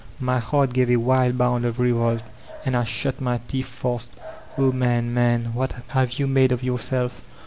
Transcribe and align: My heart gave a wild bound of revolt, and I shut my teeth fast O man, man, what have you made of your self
My 0.19 0.39
heart 0.39 0.73
gave 0.73 0.89
a 0.89 0.95
wild 0.95 1.37
bound 1.37 1.63
of 1.63 1.79
revolt, 1.79 2.23
and 2.65 2.75
I 2.75 2.85
shut 2.85 3.21
my 3.21 3.39
teeth 3.47 3.67
fast 3.67 4.11
O 4.57 4.71
man, 4.71 5.13
man, 5.13 5.53
what 5.53 5.75
have 5.89 6.13
you 6.17 6.25
made 6.25 6.51
of 6.51 6.63
your 6.63 6.79
self 6.79 7.21